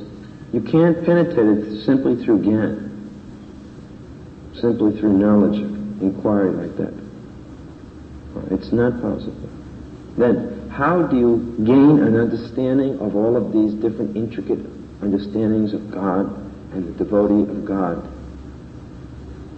[0.53, 2.93] You can't penetrate it simply through Gyan.
[4.61, 5.57] Simply through knowledge,
[6.03, 6.93] inquiry like that.
[8.51, 9.49] It's not possible.
[10.19, 14.61] Then, how do you gain an understanding of all of these different intricate
[15.01, 16.27] understandings of God
[16.75, 18.07] and the devotee of God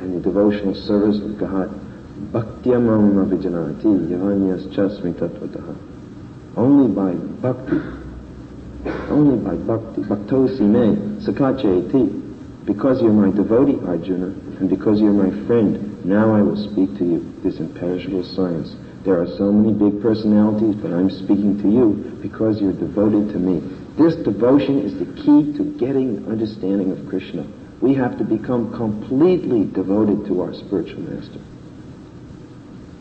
[0.00, 1.68] and the devotional service of God.
[2.30, 5.76] Bhaktyamam avijanati yavanyas chasmi tatvataha.
[6.56, 8.05] Only by bhakti,
[9.10, 10.96] only by bhakti, bhaktosi me.
[12.66, 14.26] Because you're my devotee, Arjuna,
[14.58, 18.74] and because you're my friend, now I will speak to you this imperishable science.
[19.04, 23.38] There are so many big personalities, but I'm speaking to you because you're devoted to
[23.38, 23.62] me.
[23.96, 27.46] This devotion is the key to getting understanding of Krishna.
[27.80, 31.38] We have to become completely devoted to our spiritual master.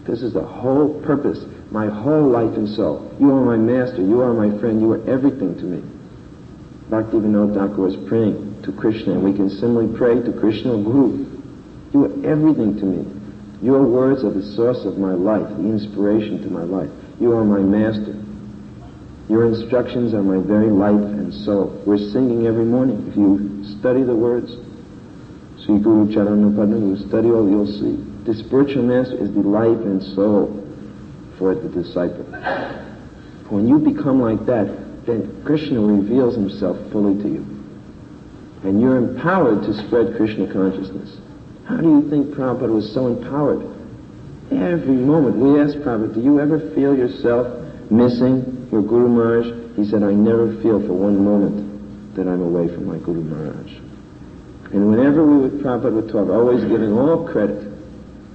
[0.05, 3.15] This is the whole purpose, my whole life and soul.
[3.19, 5.81] You are my master, you are my friend, you are everything to me.
[6.89, 11.25] Bhaktivinoda Thakur was praying to Krishna, and we can simply pray to Krishna Guru.
[11.93, 13.01] You are everything to me.
[13.61, 16.89] Your words are the source of my life, the inspiration to my life.
[17.19, 18.13] You are my master.
[19.27, 21.81] Your instructions are my very life and soul.
[21.87, 23.07] We're singing every morning.
[23.09, 24.53] If you study the words,
[25.65, 27.97] Sri Guru Charanapadma, you study all, you'll see.
[28.29, 30.64] The spiritual master is the life and soul
[31.37, 32.25] for the disciple.
[33.49, 37.45] When you become like that, then Krishna reveals himself fully to you.
[38.63, 41.17] And you're empowered to spread Krishna consciousness.
[41.65, 43.61] How do you think Prabhupada was so empowered?
[44.51, 47.47] Every moment we ask Prabhupada, do you ever feel yourself
[47.91, 49.75] missing your Guru Maharaj?
[49.75, 53.71] He said, I never feel for one moment that I'm away from my Guru Maharaj.
[54.73, 57.71] And whenever we with Prabhupada would talk, always giving all credit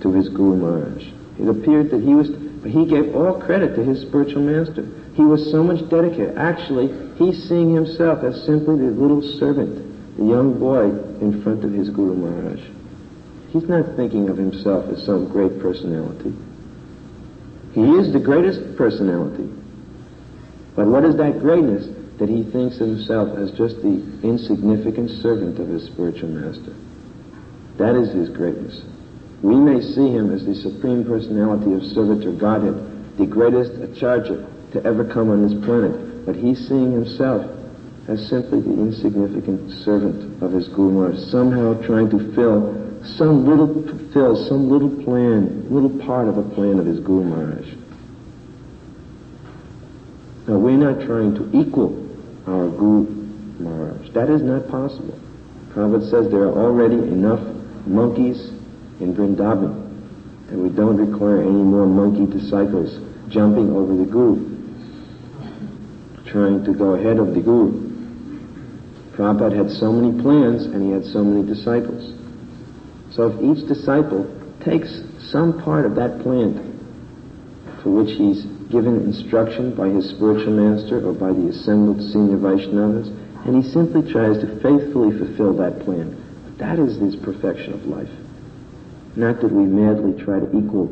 [0.03, 1.03] to his Guru Maharaj.
[1.39, 2.29] It appeared that he was,
[2.68, 4.85] he gave all credit to his spiritual master.
[5.14, 6.37] He was so much dedicated.
[6.37, 11.73] Actually, he's seeing himself as simply the little servant, the young boy in front of
[11.73, 12.61] his Guru Maharaj.
[13.51, 16.33] He's not thinking of himself as some great personality.
[17.73, 19.49] He is the greatest personality.
[20.77, 21.87] But what is that greatness?
[22.18, 26.75] That he thinks of himself as just the insignificant servant of his spiritual master.
[27.79, 28.83] That is his greatness.
[29.42, 34.85] We may see him as the supreme personality of servitor Godhead, the greatest acharya to
[34.85, 36.26] ever come on this planet.
[36.26, 37.48] But he's seeing himself
[38.09, 42.76] as simply the insignificant servant of his Guru Maharaj, somehow trying to fill
[43.16, 47.66] some little fulfill some little plan, little part of a plan of his Guru Maharaj.
[50.48, 51.96] Now we're not trying to equal
[52.46, 53.06] our Guru
[53.60, 54.10] Maharaj.
[54.12, 55.19] That is not possible.
[55.73, 57.40] Prabhupada says there are already enough
[57.87, 58.50] monkeys
[59.01, 59.73] in Vrindavan,
[60.51, 62.98] and we don't require any more monkey disciples
[63.31, 64.37] jumping over the Guru,
[66.31, 67.88] trying to go ahead of the Guru.
[69.17, 72.15] Prabhupada had so many plans and he had so many disciples.
[73.13, 74.27] So if each disciple
[74.65, 74.88] takes
[75.31, 76.67] some part of that plan
[77.83, 83.09] for which he's given instruction by his spiritual master or by the assembled senior Vaishnavas,
[83.46, 86.15] and he simply tries to faithfully fulfill that plan,
[86.59, 88.19] that is his perfection of life.
[89.17, 90.87] Not that we madly try to equal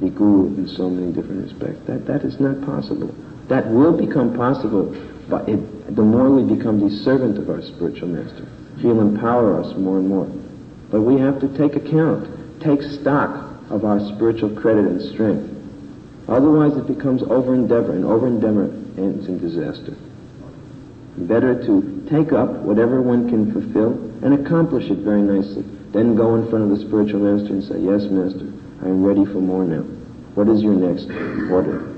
[0.00, 1.86] the Guru in so many different respects.
[1.86, 3.14] That, that is not possible.
[3.48, 4.94] That will become possible
[5.28, 8.46] but it, the more we become the servant of our spiritual master.
[8.78, 10.30] He'll empower us more and more.
[10.90, 15.52] But we have to take account, take stock of our spiritual credit and strength.
[16.28, 18.64] Otherwise it becomes over-endeavor, and over-endeavor
[18.98, 19.96] ends in disaster.
[21.18, 23.92] Better to take up whatever one can fulfill
[24.22, 25.64] and accomplish it very nicely.
[25.96, 28.52] Then go in front of the spiritual master and say, yes, master,
[28.84, 29.80] I am ready for more now.
[30.36, 31.08] What is your next
[31.48, 31.88] order?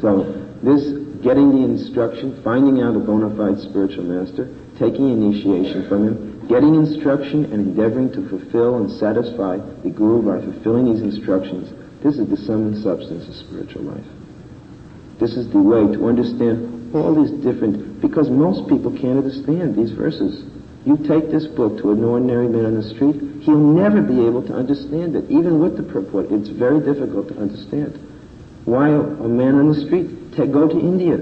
[0.00, 0.24] So
[0.64, 0.80] this
[1.20, 4.48] getting the instruction, finding out a bona fide spiritual master,
[4.80, 6.16] taking initiation from him,
[6.48, 11.68] getting instruction and endeavoring to fulfill and satisfy the guru by fulfilling these instructions.
[12.00, 14.08] This is the sum and substance of spiritual life.
[15.20, 19.92] This is the way to understand all these different, because most people can't understand these
[19.92, 20.40] verses.
[20.84, 24.42] You take this book to an ordinary man on the street, he'll never be able
[24.48, 25.30] to understand it.
[25.30, 27.98] Even with the purport, it's very difficult to understand.
[28.64, 30.36] Why a, man on the street?
[30.52, 31.18] Go to India.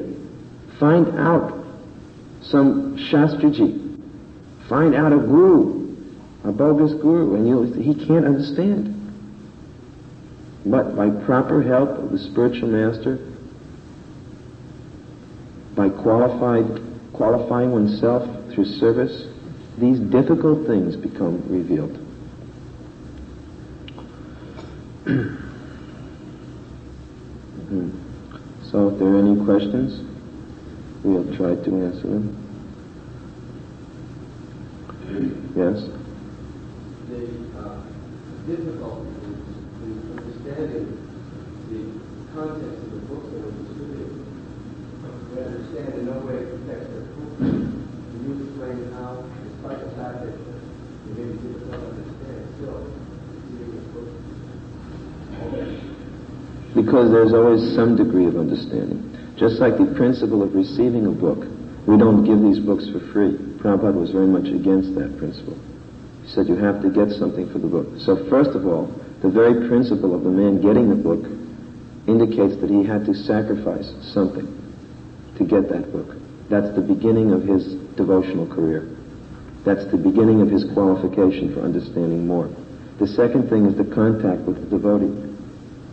[0.78, 1.52] Find out
[2.42, 3.90] some Shastriji.
[4.68, 6.06] Find out a guru,
[6.44, 8.96] a bogus guru, and you he can't understand.
[10.64, 13.18] But by proper help of the spiritual master,
[15.76, 16.80] by qualified
[17.12, 18.22] qualifying oneself
[18.54, 19.29] through service,
[19.80, 21.98] these difficult things become revealed.
[28.70, 29.98] So if there are any questions,
[31.02, 32.38] we'll try to answer them.
[35.58, 35.90] Yes?
[37.10, 37.26] The
[37.58, 37.82] uh,
[38.46, 39.10] difficulty
[39.82, 40.86] in understanding
[41.66, 41.82] the
[42.30, 44.22] context of the books that were distributed.
[45.34, 47.38] We understand in no way the text of the book.
[47.38, 52.46] Can you explain how, despite the fact that it may be difficult to understand, still,
[52.46, 52.49] reading this book?
[56.74, 59.10] Because there's always some degree of understanding.
[59.36, 61.48] Just like the principle of receiving a book,
[61.86, 63.36] we don't give these books for free.
[63.58, 65.58] Prabhupada was very much against that principle.
[66.22, 67.88] He said you have to get something for the book.
[67.98, 68.86] So first of all,
[69.22, 71.24] the very principle of the man getting the book
[72.06, 74.46] indicates that he had to sacrifice something
[75.38, 76.16] to get that book.
[76.48, 78.99] That's the beginning of his devotional career.
[79.64, 82.48] That's the beginning of his qualification for understanding more.
[82.98, 85.12] The second thing is the contact with the devotee.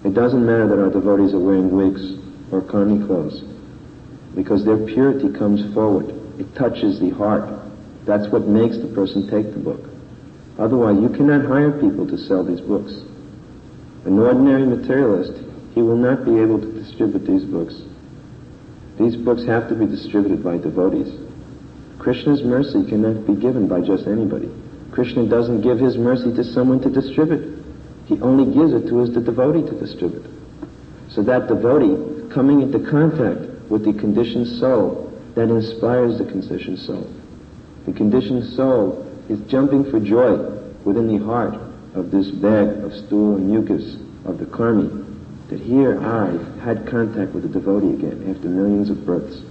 [0.03, 2.01] It doesn't matter that our devotees are wearing wigs
[2.51, 3.43] or karmi clothes,
[4.35, 6.09] because their purity comes forward.
[6.39, 7.49] It touches the heart.
[8.05, 9.89] That's what makes the person take the book.
[10.57, 12.93] Otherwise, you cannot hire people to sell these books.
[14.05, 15.33] An ordinary materialist,
[15.73, 17.75] he will not be able to distribute these books.
[18.97, 21.26] These books have to be distributed by devotees.
[22.07, 24.49] Krishna's mercy cannot be given by just anybody.
[24.93, 27.61] Krishna doesn't give his mercy to someone to distribute.
[28.05, 30.25] He only gives it to his the devotee to distribute.
[31.09, 37.11] So that devotee coming into contact with the conditioned soul that inspires the conditioned soul.
[37.85, 40.37] The conditioned soul is jumping for joy
[40.85, 41.55] within the heart
[41.93, 44.87] of this bag of stool and mucus of the karmi
[45.49, 49.41] that here I had contact with the devotee again after millions of births.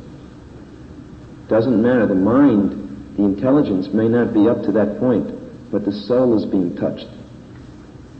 [1.48, 5.92] Doesn't matter, the mind, the intelligence may not be up to that point, but the
[5.92, 7.06] soul is being touched.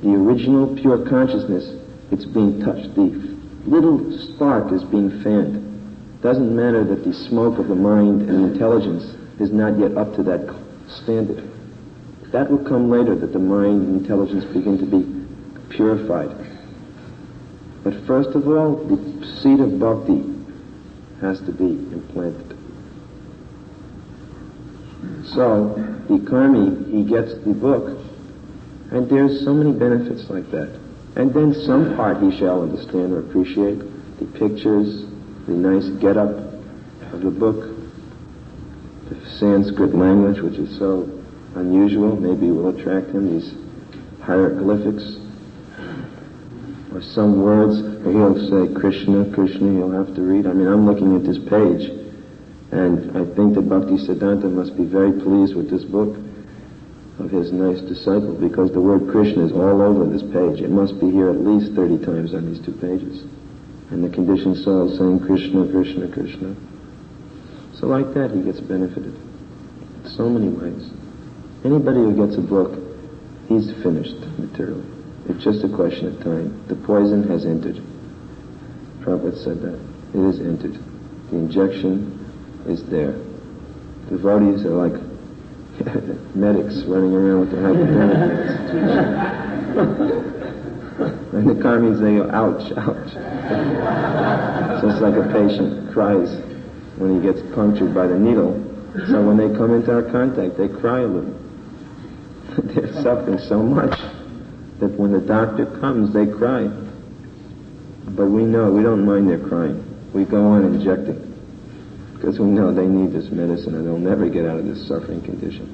[0.03, 1.65] The original pure consciousness,
[2.13, 2.95] it's being touched.
[2.95, 3.99] The little
[4.35, 6.23] spark is being fanned.
[6.23, 9.05] Doesn't matter that the smoke of the mind and intelligence
[9.41, 10.47] is not yet up to that
[11.03, 11.43] standard.
[12.33, 16.31] That will come later, that the mind and intelligence begin to be purified.
[17.83, 20.23] But first of all, the seed of bhakti
[21.21, 22.56] has to be implanted.
[25.35, 25.75] So,
[26.09, 27.99] the karmi, he gets the book,
[28.93, 30.79] and there's so many benefits like that.
[31.17, 33.79] And then some part he shall understand or appreciate,
[34.19, 35.05] the pictures,
[35.47, 36.31] the nice get-up
[37.13, 37.75] of the book,
[39.09, 41.09] the Sanskrit language, which is so
[41.55, 43.55] unusual, maybe will attract him, these
[44.23, 45.17] hieroglyphics,
[46.93, 50.47] or some words, or he'll say Krishna, Krishna, he'll have to read.
[50.47, 51.91] I mean, I'm looking at this page,
[52.73, 56.19] and I think that Bhakti Siddhanta must be very pleased with this book
[57.19, 60.61] of his nice disciple because the word Krishna is all over this page.
[60.61, 63.23] It must be here at least 30 times on these two pages.
[63.91, 66.57] And the conditioned soul is saying Krishna, Krishna, Krishna.
[67.79, 69.15] So like that he gets benefited.
[69.15, 70.91] in So many ways.
[71.65, 72.75] Anybody who gets a book,
[73.49, 74.85] he's finished materially.
[75.31, 76.67] It's just a question of time.
[76.69, 77.79] The poison has entered.
[79.01, 79.79] Prabhupada said that.
[80.15, 80.75] It has entered.
[81.31, 82.16] The injection
[82.69, 83.13] is there.
[84.09, 85.01] Devotees are like
[86.35, 88.47] medics running around with their hypodermic
[91.37, 93.13] and the karmis they go, ouch, ouch.
[94.81, 96.33] so Just like a patient cries
[96.97, 98.63] when he gets punctured by the needle.
[99.09, 101.37] So when they come into our contact, they cry a little.
[102.73, 103.99] They're suffering so much
[104.81, 106.69] that when the doctor comes, they cry.
[108.09, 109.85] But we know, we don't mind their crying.
[110.15, 111.36] We go on injecting.
[112.17, 115.21] Because we know they need this medicine and they'll never get out of this suffering
[115.21, 115.69] condition.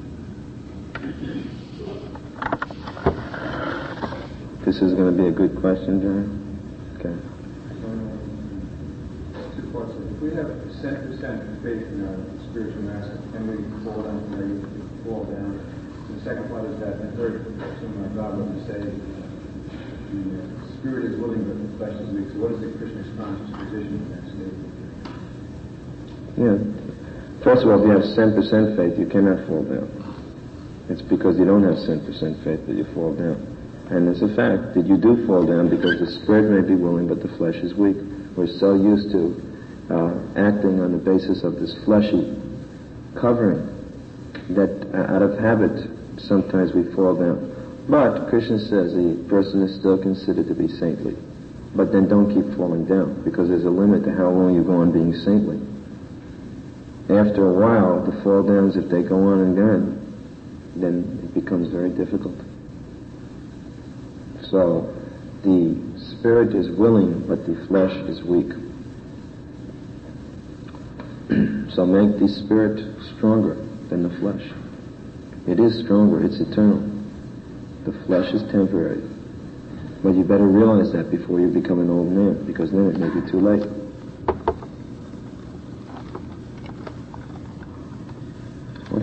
[4.67, 6.43] This is going to be a good question, John?
[6.99, 7.15] Okay.
[9.63, 10.51] If we have
[10.83, 12.19] 10% of faith in our
[12.51, 15.59] spiritual master, can we fall down from there, fall down?
[16.11, 17.43] The second part is that, the third,
[17.83, 19.23] something God what we say, uh,
[20.15, 22.31] the spirit is willing but the flesh is weak.
[22.35, 24.22] So what is the Christian's conscious position?
[26.43, 26.59] Yeah.
[27.47, 29.87] First of all, if you have 10% faith, you cannot fall down.
[30.91, 32.03] It's because you don't have 10%
[32.43, 33.39] faith that you fall down.
[33.91, 37.07] And it's a fact that you do fall down because the spirit may be willing,
[37.07, 37.97] but the flesh is weak.
[38.35, 39.39] We're so used to
[39.91, 42.35] uh, acting on the basis of this fleshy
[43.15, 43.63] covering
[44.59, 45.71] that uh, out of habit
[46.19, 47.87] sometimes we fall down.
[47.89, 51.15] But Krishna says the person is still considered to be saintly.
[51.75, 54.83] But then don't keep falling down because there's a limit to how long you go
[54.83, 55.72] on being saintly.
[57.13, 61.69] After a while, the fall downs, if they go on and on, then it becomes
[61.69, 62.39] very difficult.
[64.49, 64.95] So
[65.43, 65.77] the
[66.17, 68.49] spirit is willing, but the flesh is weak.
[71.75, 72.81] so make the spirit
[73.17, 73.57] stronger
[73.91, 74.51] than the flesh.
[75.47, 76.81] It is stronger, it's eternal.
[77.85, 79.03] The flesh is temporary.
[80.03, 83.11] But you better realize that before you become an old man, because then it may
[83.21, 83.82] be too late.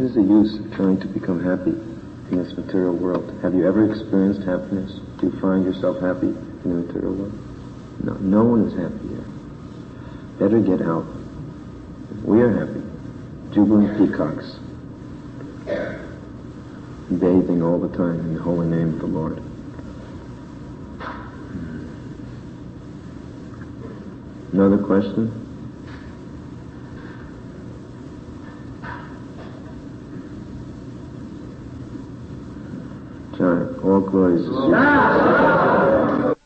[0.09, 1.69] Is the use of trying to become happy
[2.31, 3.39] in this material world?
[3.43, 4.91] Have you ever experienced happiness?
[5.19, 8.03] Do you find yourself happy in the material world?
[8.03, 9.25] No, no one is happy here.
[10.39, 11.05] Better get out.
[12.23, 12.81] We are happy.
[13.53, 14.55] Jubilant peacocks.
[17.11, 19.43] Bathing all the time in the holy name of the Lord.
[24.53, 25.49] Another question?
[33.39, 36.17] John, all glories to ah!
[36.17, 36.38] Jesus.